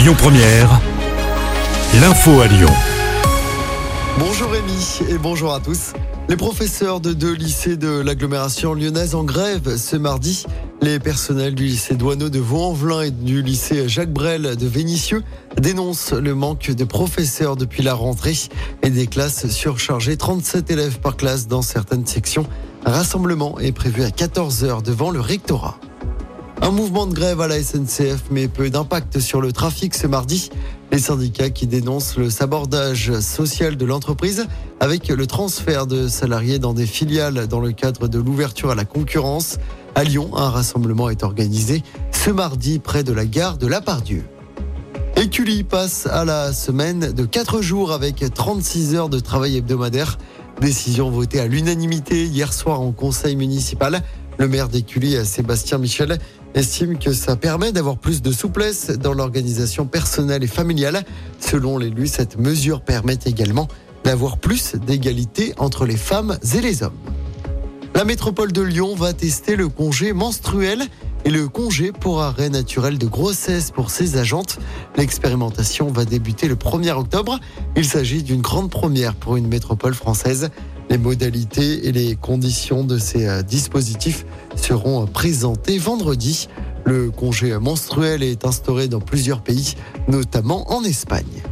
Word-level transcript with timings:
Lyon 0.00 0.14
Première, 0.16 0.80
l'info 2.00 2.40
à 2.40 2.46
Lyon. 2.46 2.70
Bonjour 4.18 4.50
Rémi 4.50 5.00
et 5.10 5.18
bonjour 5.18 5.52
à 5.52 5.60
tous. 5.60 5.92
Les 6.30 6.36
professeurs 6.36 7.00
de 7.00 7.12
deux 7.12 7.34
lycées 7.34 7.76
de 7.76 8.00
l'agglomération 8.00 8.72
lyonnaise 8.72 9.14
en 9.14 9.24
grève 9.24 9.76
ce 9.76 9.96
mardi. 9.96 10.46
Les 10.80 10.98
personnels 10.98 11.54
du 11.54 11.64
lycée 11.64 11.96
Douaneau 11.96 12.30
de 12.30 12.38
Vaux-en-Velin 12.38 13.02
et 13.02 13.10
du 13.10 13.42
lycée 13.42 13.90
Jacques 13.90 14.10
Brel 14.10 14.56
de 14.56 14.66
Vénissieux 14.66 15.22
dénoncent 15.58 16.14
le 16.14 16.34
manque 16.34 16.70
de 16.70 16.84
professeurs 16.84 17.56
depuis 17.56 17.82
la 17.82 17.92
rentrée 17.92 18.38
et 18.82 18.88
des 18.88 19.06
classes 19.06 19.48
surchargées. 19.48 20.16
37 20.16 20.70
élèves 20.70 21.00
par 21.00 21.18
classe 21.18 21.46
dans 21.46 21.60
certaines 21.60 22.06
sections. 22.06 22.46
Rassemblement 22.86 23.58
est 23.58 23.72
prévu 23.72 24.02
à 24.02 24.08
14h 24.08 24.82
devant 24.82 25.10
le 25.10 25.20
rectorat. 25.20 25.78
Un 26.62 26.72
mouvement 26.72 27.06
de 27.06 27.14
grève 27.14 27.40
à 27.40 27.48
la 27.48 27.62
SNCF, 27.62 28.24
mais 28.30 28.46
peu 28.46 28.68
d'impact 28.68 29.18
sur 29.18 29.40
le 29.40 29.50
trafic 29.50 29.94
ce 29.94 30.06
mardi. 30.06 30.50
Les 30.92 30.98
syndicats 30.98 31.50
qui 31.50 31.66
dénoncent 31.66 32.16
le 32.16 32.28
sabordage 32.28 33.18
social 33.20 33.76
de 33.76 33.84
l'entreprise 33.86 34.46
avec 34.78 35.08
le 35.08 35.26
transfert 35.26 35.86
de 35.86 36.06
salariés 36.06 36.58
dans 36.58 36.74
des 36.74 36.86
filiales 36.86 37.46
dans 37.46 37.60
le 37.60 37.72
cadre 37.72 38.08
de 38.08 38.18
l'ouverture 38.18 38.70
à 38.70 38.74
la 38.74 38.84
concurrence. 38.84 39.58
À 39.94 40.04
Lyon, 40.04 40.30
un 40.36 40.50
rassemblement 40.50 41.08
est 41.08 41.22
organisé 41.22 41.82
ce 42.12 42.30
mardi 42.30 42.78
près 42.78 43.04
de 43.04 43.12
la 43.12 43.24
gare 43.24 43.56
de 43.56 43.66
La 43.66 43.80
Pardieu. 43.80 44.24
Passe 45.68 46.06
à 46.06 46.24
la 46.24 46.52
semaine 46.52 47.12
de 47.12 47.24
4 47.24 47.62
jours 47.62 47.92
avec 47.92 48.24
36 48.34 48.94
heures 48.94 49.08
de 49.08 49.20
travail 49.20 49.56
hebdomadaire. 49.56 50.18
Décision 50.60 51.10
votée 51.10 51.40
à 51.40 51.46
l'unanimité 51.46 52.24
hier 52.24 52.52
soir 52.52 52.80
en 52.80 52.92
conseil 52.92 53.36
municipal. 53.36 54.02
Le 54.38 54.48
maire 54.48 54.68
d'Écully, 54.68 55.24
Sébastien 55.24 55.78
Michel, 55.78 56.18
estime 56.54 56.98
que 56.98 57.12
ça 57.12 57.36
permet 57.36 57.72
d'avoir 57.72 57.98
plus 57.98 58.22
de 58.22 58.32
souplesse 58.32 58.90
dans 58.90 59.12
l'organisation 59.12 59.86
personnelle 59.86 60.44
et 60.44 60.48
familiale. 60.48 61.04
Selon 61.38 61.78
l'élu, 61.78 62.06
cette 62.06 62.38
mesure 62.38 62.80
permet 62.80 63.18
également 63.26 63.68
d'avoir 64.04 64.38
plus 64.38 64.74
d'égalité 64.74 65.54
entre 65.58 65.86
les 65.86 65.96
femmes 65.96 66.38
et 66.54 66.60
les 66.60 66.82
hommes. 66.82 66.98
La 67.94 68.04
métropole 68.04 68.52
de 68.52 68.62
Lyon 68.62 68.94
va 68.94 69.12
tester 69.12 69.56
le 69.56 69.68
congé 69.68 70.12
menstruel 70.12 70.86
et 71.24 71.30
le 71.30 71.48
congé 71.48 71.92
pour 71.92 72.22
arrêt 72.22 72.48
naturel 72.48 72.98
de 72.98 73.06
grossesse 73.06 73.70
pour 73.70 73.90
ses 73.90 74.16
agentes. 74.16 74.58
L'expérimentation 74.96 75.90
va 75.90 76.04
débuter 76.04 76.48
le 76.48 76.54
1er 76.54 76.92
octobre. 76.92 77.38
Il 77.76 77.84
s'agit 77.84 78.22
d'une 78.22 78.40
grande 78.40 78.70
première 78.70 79.14
pour 79.14 79.36
une 79.36 79.48
métropole 79.48 79.94
française. 79.94 80.50
Les 80.90 80.98
modalités 80.98 81.86
et 81.86 81.92
les 81.92 82.16
conditions 82.16 82.82
de 82.82 82.98
ces 82.98 83.28
euh, 83.28 83.42
dispositifs 83.42 84.26
seront 84.56 85.06
présentés 85.06 85.78
vendredi. 85.78 86.48
Le 86.84 87.12
congé 87.12 87.56
menstruel 87.58 88.24
est 88.24 88.44
instauré 88.44 88.88
dans 88.88 89.00
plusieurs 89.00 89.40
pays, 89.40 89.76
notamment 90.08 90.68
en 90.72 90.82
Espagne. 90.82 91.42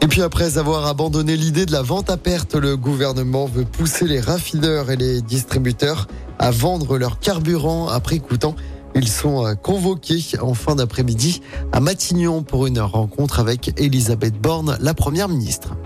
Et 0.00 0.08
puis 0.08 0.22
après 0.22 0.58
avoir 0.58 0.86
abandonné 0.86 1.36
l'idée 1.36 1.66
de 1.66 1.70
la 1.70 1.82
vente 1.82 2.10
à 2.10 2.16
perte, 2.16 2.56
le 2.56 2.76
gouvernement 2.76 3.46
veut 3.46 3.64
pousser 3.64 4.08
les 4.08 4.18
raffineurs 4.18 4.90
et 4.90 4.96
les 4.96 5.22
distributeurs 5.22 6.08
à 6.40 6.50
vendre 6.50 6.98
leur 6.98 7.20
carburant 7.20 7.86
à 7.88 8.00
prix 8.00 8.20
coûtant. 8.20 8.56
Ils 8.96 9.08
sont 9.08 9.46
euh, 9.46 9.54
convoqués 9.54 10.20
en 10.40 10.54
fin 10.54 10.74
d'après-midi 10.74 11.42
à 11.70 11.78
Matignon 11.78 12.42
pour 12.42 12.66
une 12.66 12.80
rencontre 12.80 13.38
avec 13.38 13.80
Elisabeth 13.80 14.34
Borne, 14.40 14.76
la 14.80 14.94
première 14.94 15.28
ministre. 15.28 15.76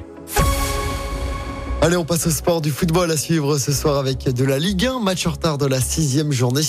Allez, 1.87 1.97
on 1.97 2.05
passe 2.05 2.27
au 2.27 2.31
sport 2.31 2.61
du 2.61 2.73
football 2.73 3.13
à 3.13 3.17
suivre 3.17 3.59
ce 3.59 3.71
soir 3.71 3.97
avec 3.97 4.29
de 4.29 4.45
la 4.45 4.59
Ligue 4.59 4.87
1, 4.87 4.99
match 4.99 5.25
en 5.25 5.31
retard 5.31 5.57
de 5.57 5.67
la 5.67 5.81
sixième 5.81 6.33
journée. 6.33 6.63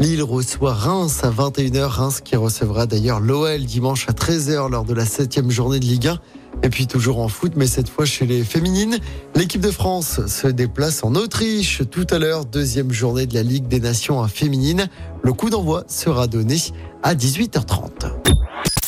Lille 0.00 0.22
reçoit 0.22 0.72
Reims 0.72 1.20
à 1.24 1.30
21h. 1.30 1.84
Reims 1.84 2.22
qui 2.24 2.36
recevra 2.36 2.86
d'ailleurs 2.86 3.20
l'OL 3.20 3.62
dimanche 3.66 4.06
à 4.08 4.12
13h 4.12 4.70
lors 4.70 4.84
de 4.86 4.94
la 4.94 5.04
septième 5.04 5.50
journée 5.50 5.78
de 5.78 5.84
Ligue 5.84 6.06
1. 6.06 6.18
Et 6.62 6.70
puis 6.70 6.86
toujours 6.86 7.18
en 7.18 7.28
foot, 7.28 7.52
mais 7.54 7.66
cette 7.66 7.90
fois 7.90 8.06
chez 8.06 8.24
les 8.24 8.44
féminines. 8.44 8.96
L'équipe 9.34 9.60
de 9.60 9.70
France 9.70 10.26
se 10.26 10.46
déplace 10.46 11.04
en 11.04 11.16
Autriche 11.16 11.82
tout 11.90 12.06
à 12.08 12.18
l'heure, 12.18 12.46
deuxième 12.46 12.92
journée 12.92 13.26
de 13.26 13.34
la 13.34 13.42
Ligue 13.42 13.68
des 13.68 13.78
Nations 13.78 14.26
féminines. 14.26 14.88
Le 15.22 15.34
coup 15.34 15.50
d'envoi 15.50 15.84
sera 15.86 16.28
donné 16.28 16.56
à 17.02 17.14
18h30. 17.14 18.10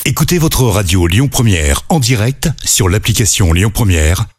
Écoutez 0.07 0.39
votre 0.39 0.63
radio 0.63 1.05
Lyon 1.05 1.27
Première 1.27 1.83
en 1.89 1.99
direct 1.99 2.49
sur 2.63 2.89
l'application 2.89 3.53
Lyon 3.53 3.69
Première, 3.71 4.25